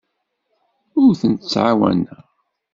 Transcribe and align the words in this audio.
Ur 1.03 1.11
tent-ttɛawaneɣ. 1.21 2.19